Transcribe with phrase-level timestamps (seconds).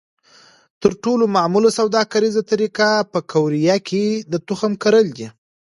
[0.81, 5.27] تر ټولو معموله سوداګریزه طریقه په قوریه کې د تخم کرل دي.